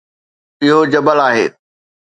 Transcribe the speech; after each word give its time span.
اهو 0.63 0.79
جبل 0.91 1.17
آهي 1.27 1.45